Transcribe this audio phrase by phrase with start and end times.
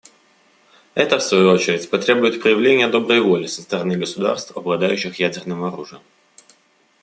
[0.95, 6.01] Это, в свою очередь, потребует проявления доброй воли со стороны государств, обладающих ядерным оружием.